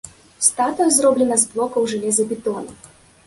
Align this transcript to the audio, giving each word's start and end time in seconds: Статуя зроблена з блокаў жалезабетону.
Статуя 0.45 0.87
зроблена 0.95 1.37
з 1.43 1.53
блокаў 1.53 1.85
жалезабетону. 1.91 2.71